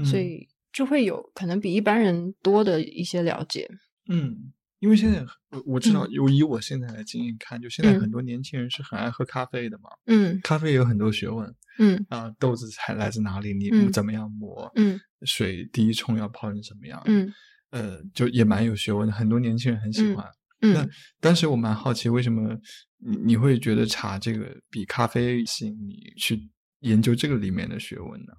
[0.05, 0.23] 所嗯。
[0.25, 3.67] 以就会有可能比一般人多的一些了解。
[4.07, 6.11] 嗯，因为现在我我知道，嗯。
[6.11, 7.99] 有以我现在的经验看，就现在嗯。
[7.99, 9.89] 很多年轻人是很爱喝咖啡的嘛。
[10.05, 10.39] 嗯。
[10.43, 12.05] 咖啡有很多学问嗯。
[12.09, 13.91] 啊，豆子才来自哪里，你嗯。
[13.91, 14.99] 怎么样磨，嗯。
[15.23, 17.33] 水第一冲要泡成什么样，嗯。
[17.71, 20.15] 呃，就也蛮有学问的，很多年轻人很喜嗯
[20.61, 22.57] 嗯，但是我蛮好奇，为什么
[22.97, 26.49] 你你会觉得茶这个比咖啡吸引你去
[26.81, 28.33] 研究这个里面的学问呢？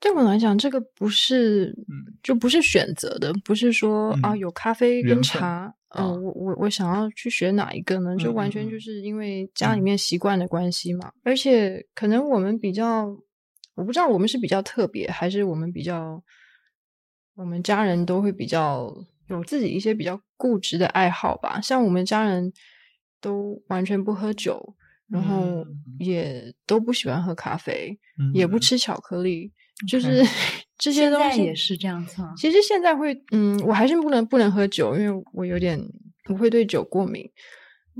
[0.00, 8.16] 对我来讲，这个不是，嗯就不是选择的，不是说、啊嗯有咖啡跟茶，呃，啊我我我想要去学哪一个呢？
[8.16, 11.10] 就嗯嗯嗯完全就是因为家里嗯面习惯的关系嘛。
[11.24, 13.06] 而且可能我们比较，
[13.74, 16.22] 我不知道我们是比较特别，还是我们比较，
[17.34, 18.94] 我们家人都会比较
[19.28, 21.60] 有自己一些比较固执的爱好吧。
[21.60, 22.52] 像我们家人
[23.20, 24.74] 都完全不喝酒，
[25.08, 25.66] 然后嗯
[25.98, 27.98] 也都不喜欢喝咖啡，
[28.34, 29.52] 也不嗯吃巧克力，
[29.88, 30.22] 就是
[30.78, 32.32] 这些东西也是这样子吗？
[32.36, 35.80] 其实现在会，嗯，我还是不能不能喝酒，因为我有点
[36.24, 37.28] 不会对酒过敏。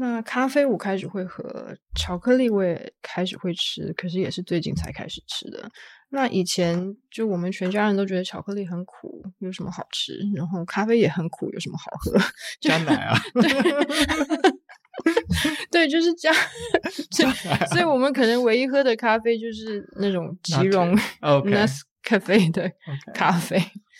[0.01, 5.69] 那咖啡我开始会喝，巧克力我也开始会吃，可是也是最近才开始吃的。
[6.11, 10.19] 那以前就我们全家人都觉得巧克力很苦，有什么好吃？
[10.35, 12.13] 然后咖啡也很苦，有什么好喝？
[12.61, 13.15] 就加奶啊，
[15.71, 16.33] 对，就是加，
[17.11, 17.29] 就
[17.69, 22.73] 所以我们可能唯一喝的咖啡就是那种即溶 OK Nescafe 的 OK
[23.15, 23.59] 咖啡。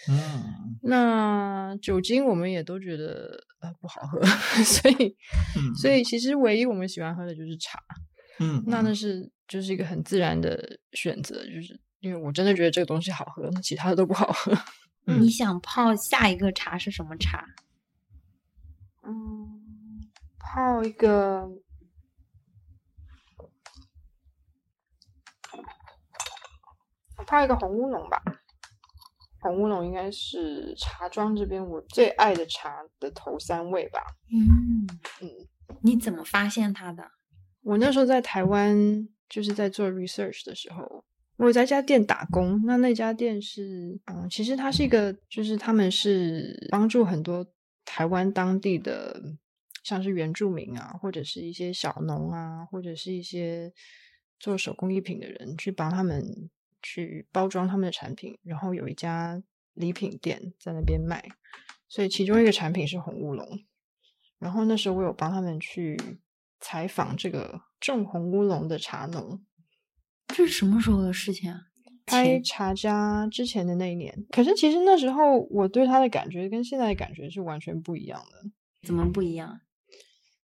[0.09, 0.45] 嗯
[0.83, 4.21] 那酒精我们也都觉得呃不好喝，
[4.65, 5.15] 所以
[5.57, 7.79] 嗯所以其实唯一我们喜欢喝的就是茶。
[8.41, 14.53] 嗯，那那是就是一个很自然的选择，就是因为我真的觉得这个东西好喝，那其他的都不好喝。
[15.07, 17.45] 嗯你想泡下一个茶是什么茶？
[19.03, 21.49] 嗯，泡一个。
[27.17, 28.23] 我泡一个红乌龙吧，
[29.41, 34.01] 红乌龙应该是茶庄这边我最爱的茶的头三位吧。
[34.31, 34.87] 嗯
[35.21, 35.29] 嗯，
[35.83, 37.11] 你怎么发现它的？
[37.63, 41.05] 我那时候在台湾，就是在做 research 的时候，
[41.39, 42.61] 我在一家店打工。
[42.67, 47.47] 那那家店是，嗯，其实它是一个，就是他们是帮助很多
[47.85, 49.23] 台湾当地的，
[49.85, 53.73] 像是原住民啊，或者是一些小农啊，或者是一些
[54.39, 56.51] 做手工艺品的人，去帮他们
[56.83, 58.37] 去包装他们的产品。
[58.43, 59.41] 然后有一家
[59.75, 61.25] 礼品店在那边卖，
[61.89, 63.47] 所以其中一个产品是红乌龙。
[64.41, 65.97] 然后那时候我有帮他们去
[66.61, 69.41] 采访这个种红乌龙的茶农，
[70.29, 71.61] 这是什么时候的事情啊？
[72.07, 74.27] 开前茶家之前的那一年。
[74.31, 78.51] 可是其实那时候我对他的感觉跟现在的感觉是完全不一样的。
[78.87, 79.61] 怎么不一样？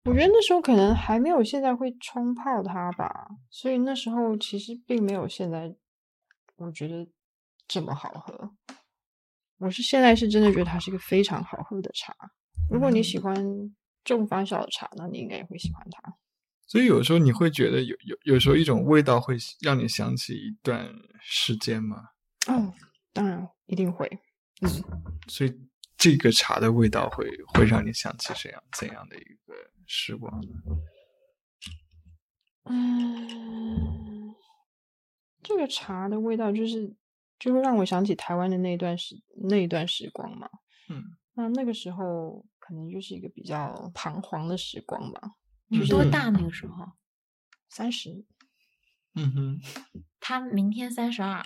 [0.05, 5.75] 我觉得那时候可能还没有现在会冲泡它吧，所以那时候其实并没有现在
[6.55, 7.07] 我觉得
[7.67, 8.51] 这么好喝。
[9.59, 12.13] 我是现在是真的觉得它是一个非常好喝的茶。
[12.69, 13.35] 如果你喜欢
[14.03, 16.13] 重发酵的茶，那你应该也会喜欢它。
[16.73, 21.97] 所以有时候你会觉得有有有时候一种味道会让你想起一段时间吗？
[22.47, 22.73] 哦，
[23.13, 24.09] 当然一定会。
[24.59, 24.67] 嗯，
[25.29, 25.55] 所以
[25.95, 29.53] 这个茶的味道会会让你想起怎样怎样的一个
[29.85, 30.47] 时光呢？
[32.63, 34.33] 嗯，
[35.43, 36.95] 这个茶的味道就是
[37.37, 40.49] 就会让我想起台湾的那一段时那一段时光嘛。
[40.89, 41.03] 嗯，
[41.35, 45.21] 那那个时候可能就是一个比较彷徨的时光吧。
[45.67, 46.91] 你多大那个时候？
[47.69, 48.23] 三十
[49.15, 49.59] 嗯哼，
[50.19, 51.39] 他明天三十二，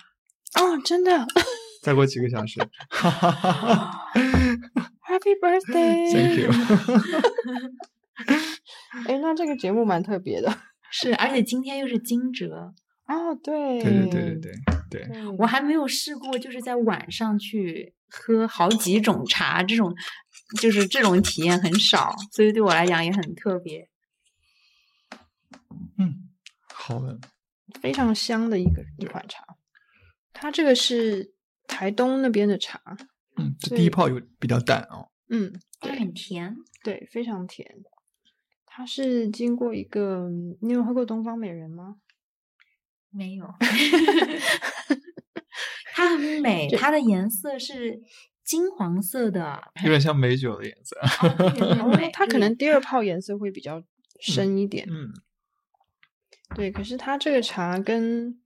[0.55, 1.25] 哦，真的
[1.81, 4.11] 再过几个小时，哈哈哈哈
[5.07, 6.51] ，Happy Birthday！Thank you。
[9.07, 10.53] 哎，那这个节目蛮特别的
[10.91, 12.49] 是，而且今天又是惊蛰，
[13.07, 14.51] 哦，对，对对对对对
[14.89, 19.93] 对，对我还没有试过，就是在晚上去喝好几种茶，这种
[20.59, 23.87] 就是这种体验很少，所以对我来讲也很特别。
[25.97, 26.29] 嗯，
[26.73, 27.19] 好的，
[27.81, 29.45] 非常香的一个一款茶。
[30.33, 31.33] 它这个是
[31.67, 32.79] 台东那边的茶，
[33.37, 37.83] 嗯，这第一泡有比较淡哦，嗯，它很甜，对，非常甜。
[38.65, 40.29] 它是经过一个，
[40.61, 41.95] 你有喝过东方美人吗？
[43.09, 43.47] 没有，
[45.95, 47.99] 它很美， 它的颜色是
[48.43, 50.95] 金黄色的，有点像美酒的颜色。
[52.13, 53.83] 它可能第二泡颜色会比较
[54.19, 55.11] 深一点，嗯
[56.55, 56.71] 对。
[56.71, 58.39] 可是它这个茶跟，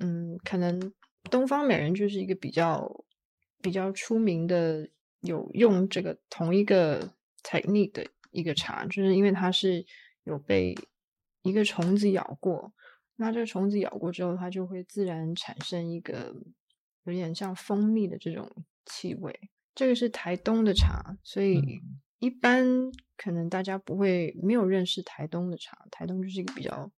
[0.00, 0.92] 嗯，可能
[1.30, 3.04] 东方美人就是一个比较
[3.62, 4.88] 比较出名的，
[5.20, 9.84] 有用这个同一个 technique 的一个茶，就是因为它是
[10.24, 10.74] 有被
[11.42, 12.72] 一个虫子咬过，
[13.16, 16.34] 那这个虫子咬过之后，它就会自然产生一个
[17.04, 18.50] 有点像蜂蜜的这种
[18.86, 19.50] 气味。
[19.74, 22.66] 这个是台东的茶，所以嗯一般
[23.16, 26.90] 可能大家不会没有认识台东的茶，台东就是一个比较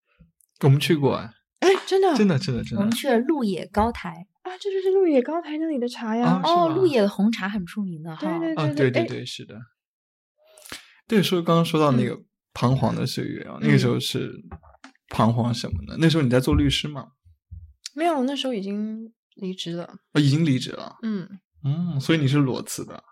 [0.62, 6.40] 我们去过啊，哎，真的真的真的真的我们，去了鹿野高台，啊，这就是鹿野高台那里的茶呀。
[6.44, 8.20] 哦，鹿野的红茶很出名的哈。
[8.20, 9.58] 对对啊，对对哎对，是的。
[11.08, 12.22] 对，说刚刚说到那嗯个
[12.54, 14.32] 彷徨的岁月啊，那个时候是
[15.08, 15.96] 彷徨什么呢？
[15.98, 17.08] 那时候你在做律师吗？
[17.94, 19.84] 没有，那时候已经离职了。
[20.12, 20.96] 啊，已经离职了。
[21.02, 21.28] 嗯，
[21.64, 23.02] 嗯，所以你是裸辞的。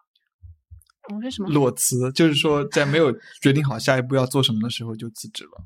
[1.12, 1.50] 我是什么？
[1.50, 5.64] 裸辞就是说，在没有决定好下一步要做什么的时候就辞职了。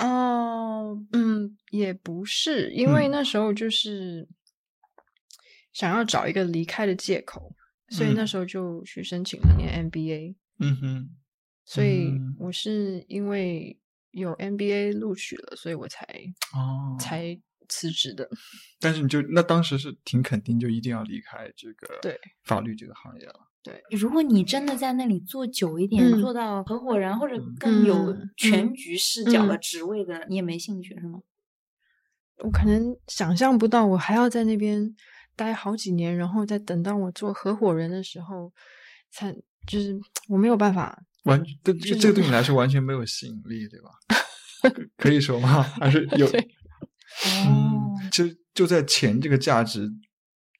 [0.00, 4.28] 哦，嗯，也不是，因为嗯那时候就是
[5.72, 7.54] 想要找一个离开的借口，
[7.88, 10.34] 所以那嗯时候就去申请了念 MBA。
[10.58, 11.08] 嗯哼，
[11.64, 13.78] 所以嗯我是因为
[14.10, 16.06] 有 MBA 录取了，所以我才
[16.54, 18.28] 哦，才辞职的。
[18.80, 23.40] 但是你就那当时是挺肯定，就一定要离开这个对法律这个行业了。
[23.90, 31.20] 如果你真的在那里做久一点，嗯做到合伙人或者更有嗯全局视角的嗯职位的，你也没兴趣是吗？
[32.44, 34.94] 我可能想象不到，我还要在那边
[35.34, 38.52] 待好几年，然后再等到我做合伙人的时候，
[39.10, 39.34] 才
[39.66, 39.98] 就是
[40.28, 41.02] 我没有办法。
[41.24, 43.90] 完，这这个这个对你来说完全没有吸引力，对吧？
[44.62, 45.62] 可 可以说吗？
[45.62, 46.26] 还是 有？
[47.46, 48.24] 嗯，就
[48.54, 49.90] 就在钱这个价值，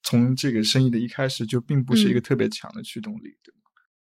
[0.07, 3.61] 从这个生意的一开始就并不是一个嗯特别强的驱动力，对吗？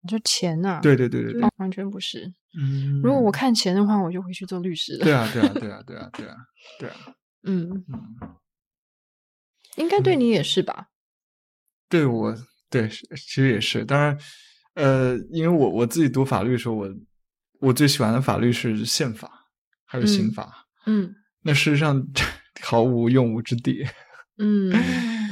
[0.02, 2.32] 你说钱呐、对对对对完全不是。
[2.58, 5.04] 嗯，如果我看钱的话，我就回去做律师了。
[5.04, 6.36] 对啊对啊 对啊对啊对啊
[6.80, 6.96] 对啊，
[7.44, 8.36] 嗯，嗯，
[9.76, 10.88] 应该对你也是吧？
[11.88, 12.34] 对我
[12.70, 14.18] 对其实也是，当然，
[14.74, 16.88] 呃，因为我我自己读法律的时候，我
[17.60, 19.30] 我最喜欢的法律是宪法
[19.84, 22.02] 还有刑嗯法，嗯那事实上
[22.62, 23.86] 毫无用武之地。
[24.38, 24.72] 嗯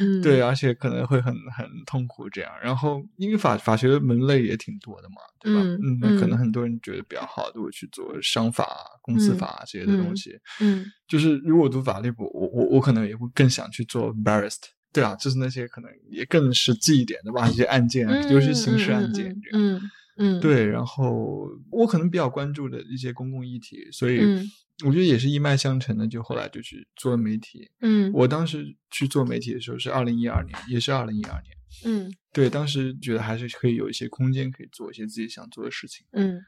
[0.00, 2.50] 嗯，对，而且可能会很很痛苦这样。
[2.62, 5.60] 然后，因为法法学门类也挺多的嘛，对吧？
[5.62, 8.66] 嗯那可能嗯很多人觉得比较好的，我去做商法、
[9.02, 10.38] 公司嗯法这些的东嗯西。
[10.60, 14.68] 嗯就是如果读法律，部我我我可能也会更想去做 barrister。
[14.92, 19.80] 对啊，就是那些可能也更实际一点的吧，一些案件，嗯，尤其是刑事案件这样。
[20.22, 24.44] 嗯对，然后我可能比较关注的一些公共议题，所以嗯
[24.86, 27.70] 我觉得也是一脉相承的，就后来就去做媒体。
[27.80, 31.56] 嗯我当时去做媒体的时候是二零一二年，也是二零一二年。
[31.84, 36.06] 嗯对，当时觉得还是可以有一些空间，可以做一些自己想做的事情。
[36.12, 36.40] 嗯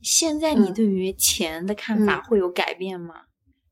[0.00, 3.14] 现在你嗯对于钱的看法嗯会有改变吗？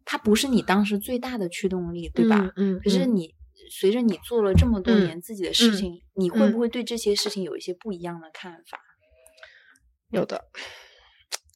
[0.04, 2.52] 它不是你当时最大的驱动力，对吧？
[2.56, 3.34] 嗯，嗯可是你
[3.70, 8.78] 随着你做了这么多嗯年自己的事嗯情，你会嗯不会对这些事情有一些不一样的看法？
[10.10, 10.44] 有的，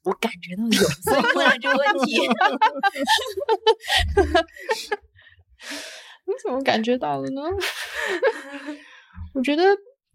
[0.05, 0.70] 我感觉到有，
[1.03, 2.20] 所以问了这个问题。
[6.26, 7.42] 你怎么感觉到了呢？
[9.34, 9.62] 我觉得，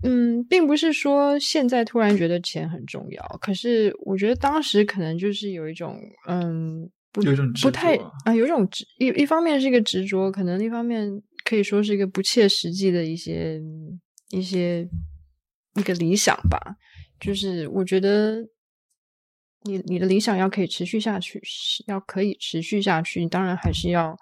[0.03, 11.07] 嗯，并不是说现在突然觉得钱很重要，可是我觉得当时可能就是有一种，嗯，不有一种不太着啊，有一种执一一方面是一个执着，可能一方面
[11.43, 13.61] 可以说是一个不切实际的一些
[14.31, 14.87] 一些
[15.75, 16.57] 一个理想吧。
[17.19, 18.45] 就是我觉得
[19.65, 24.17] 你你的理想要可以持续下去，是要可以持续下去，当然还是要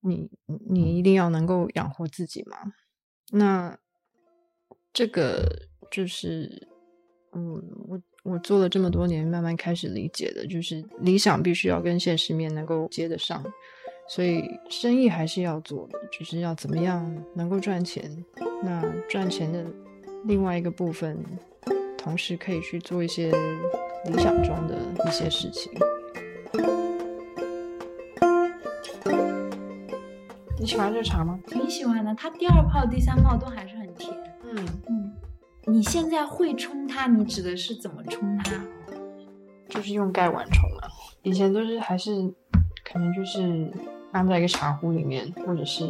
[0.00, 0.30] 你
[0.70, 2.72] 你一定要能够养活自己嘛。
[3.32, 3.76] 那
[4.92, 6.68] 这个就是
[7.32, 13.44] 嗯，我我做了这么多年，慢慢开始理解的，就是理想必须要跟现实面能够接得上，
[14.08, 18.24] 所以生意还是要做的，就是要怎么样能够赚钱。
[18.62, 19.66] 那赚钱的
[20.24, 21.22] 另外一个部分，
[21.98, 23.32] 同时可以去做一些
[24.04, 24.76] 理想中的
[25.06, 25.72] 一些事情。
[30.58, 31.38] 你喜欢这茶吗？
[31.46, 34.12] 挺喜欢的，它第二泡、第三泡都还是很甜。
[34.42, 34.56] 嗯，
[34.88, 35.14] 嗯，
[35.66, 37.06] 你现在会冲它？
[37.06, 38.60] 你指的是怎么冲它？
[39.68, 40.88] 就是用盖碗冲啊。
[41.22, 42.10] 以前都是还是
[42.84, 43.70] 可能就是
[44.12, 45.84] 放在一个茶壶里面，或者是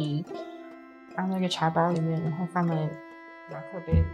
[1.15, 2.75] 放在一个茶包里面，然后放在
[3.51, 4.05] 马克杯里，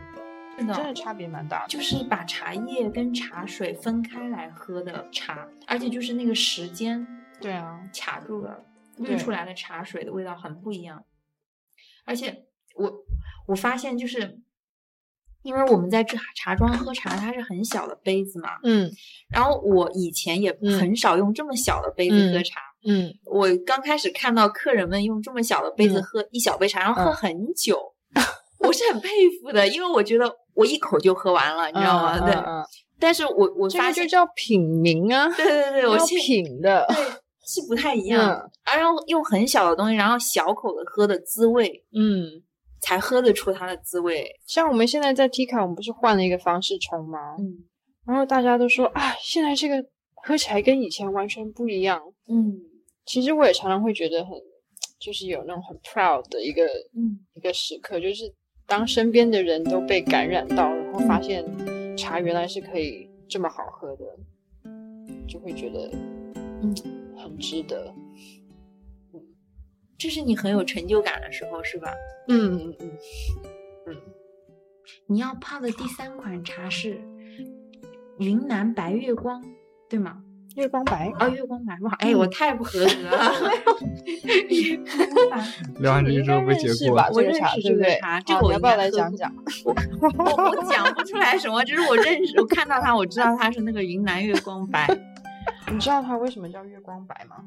[0.58, 1.68] 真的差别蛮大的。
[1.68, 7.06] 就是把茶叶跟茶水分开来喝的茶，而且就是那个时间
[7.42, 8.64] 对啊，卡住了，
[8.98, 11.04] 滤出来的茶水的味道很不一样。
[12.06, 12.46] 而且
[12.76, 12.92] 我
[13.48, 14.40] 我发现就是，
[15.42, 18.92] 因为我们在这茶庄喝茶，它是很小的杯子嘛，嗯
[19.30, 22.60] 然后我以前也嗯很少用这么小的杯子喝嗯茶。
[22.86, 27.96] 嗯，我刚开始看到客人们用这么小的杯子嗯喝一小杯茶，然后喝嗯很久，
[28.60, 29.08] 我是很佩
[29.40, 32.20] 服的，因为我觉得我一口就喝完了，你知道吗？
[32.20, 32.36] 对。
[33.00, 36.86] 但是我我这发现，个就叫品茗啊，对对对， 我品的。
[36.88, 36.96] 对
[37.46, 42.42] 是不太一样，嗯然后用很小的东西，然后小口的喝的滋味，嗯，
[42.80, 44.26] 才喝得出它的滋味。
[44.48, 47.36] 像我们现在在 T 卡，我们不是换了一个方式冲吗？
[47.38, 47.66] 嗯
[48.06, 49.76] 然后大家都说啊，现在这个
[50.16, 52.02] 喝起来跟以前完全不一样。
[52.30, 52.54] 嗯
[53.06, 54.32] 其实我也常常会觉得很，
[54.98, 56.64] 就是有那种很 proud 的一个
[56.96, 58.24] 嗯一个时刻，就是
[58.74, 61.46] 当身边的人都被感染到，然后发现
[61.96, 64.04] 茶原来是可以这么好喝的，
[65.28, 65.92] 就会觉得
[66.34, 66.74] 嗯，
[67.16, 67.94] 很值得。
[69.96, 71.94] 这是你很有成就感的时候，是吧？
[72.30, 72.92] 嗯嗯
[73.86, 73.96] 嗯，
[75.06, 77.00] 你要泡的第三款茶是
[78.18, 79.46] 云南白月光，
[79.88, 80.24] 对吗？
[80.56, 83.34] 月光白哦，月光白，哇，哎，我太不合格了。
[84.50, 85.44] 月光白，
[85.82, 87.08] 聊完这个之后被解雇吧？
[87.08, 87.12] 了。
[87.14, 88.00] 我认识这个对不对？
[88.00, 89.34] 茶这个我要不要来讲讲？
[89.66, 94.88] 我我讲不出来什么，就是我认识，我看到它，我知道它是那个云南月光白。
[95.72, 97.38] 你知道它为什么叫月光白吗？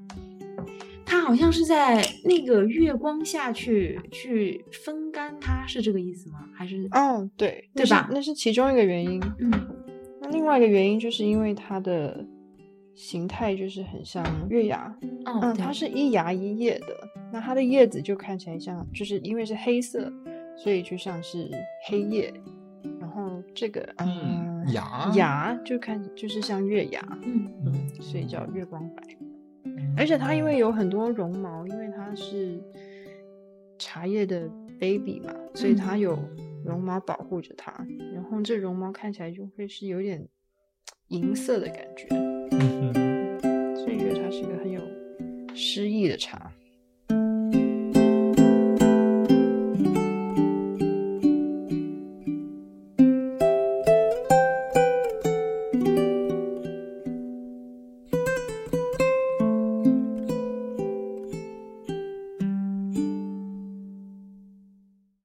[1.08, 6.40] 它好像是在那个月光下去去风干它，是这个意思吗？
[6.52, 9.22] 还是哦，对，那是对吧那是其中一个原因。
[9.38, 9.52] 嗯
[10.20, 12.26] 那另外一个原因就是因为它的
[12.96, 14.86] 形态就是很像月牙，
[15.26, 16.86] 哦，嗯，它是一芽一叶的，
[17.32, 20.10] 那它的叶子就看起来像，就是因为是黑色，
[20.56, 21.48] 所以就像是
[21.86, 22.32] 黑叶。
[23.00, 29.02] 然后这个嗯嗯芽芽就看就是像月牙，嗯嗯，所以叫月光白。
[29.96, 32.58] 而且它因为有很多绒毛，因为它是
[33.78, 36.18] 茶叶的 baby 嘛，所以它有
[36.64, 37.72] 绒毛保护着它。
[38.14, 40.26] 然后这绒毛看起来就会是有点
[41.08, 42.06] 银色的感觉，
[42.58, 44.80] 嗯哼所以觉得它是一个很有
[45.54, 46.50] 诗意的茶。